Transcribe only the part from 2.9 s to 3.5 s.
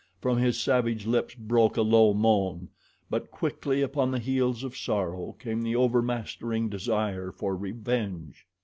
but